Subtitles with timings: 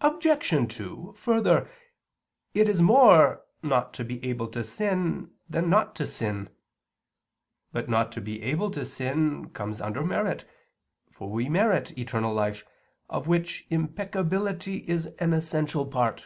[0.00, 0.74] Obj.
[0.78, 1.70] 2: Further,
[2.54, 6.48] it is more not to be able to sin than not to sin.
[7.70, 10.44] But not to be able to sin comes under merit,
[11.12, 12.64] for we merit eternal life,
[13.08, 16.24] of which impeccability is an essential part.